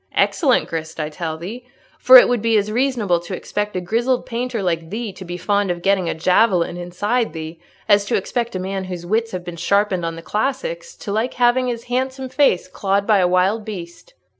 "Excellent 0.15 0.67
grist, 0.67 0.99
I 0.99 1.09
tell 1.09 1.37
thee. 1.37 1.63
For 1.99 2.17
it 2.17 2.27
would 2.27 2.41
be 2.41 2.57
as 2.57 2.71
reasonable 2.71 3.19
to 3.19 3.35
expect 3.35 3.75
a 3.75 3.79
grizzled 3.81 4.25
painter 4.25 4.63
like 4.63 4.89
thee 4.89 5.13
to 5.13 5.23
be 5.23 5.37
fond 5.37 5.69
of 5.69 5.83
getting 5.83 6.09
a 6.09 6.15
javelin 6.15 6.75
inside 6.75 7.33
thee 7.33 7.59
as 7.87 8.03
to 8.05 8.15
expect 8.15 8.55
a 8.55 8.59
man 8.59 8.85
whose 8.85 9.05
wits 9.05 9.29
have 9.31 9.45
been 9.45 9.57
sharpened 9.57 10.03
on 10.03 10.15
the 10.15 10.23
classics 10.23 10.95
to 10.95 11.11
like 11.11 11.35
having 11.35 11.67
his 11.67 11.83
handsome 11.83 12.29
face 12.29 12.67
clawed 12.67 13.05
by 13.05 13.19
a 13.19 13.27
wild 13.27 13.63
beast." 13.63 14.15